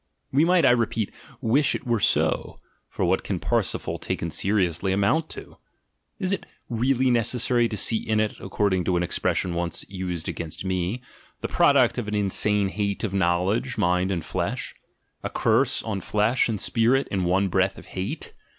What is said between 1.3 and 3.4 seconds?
wish it were so, for what can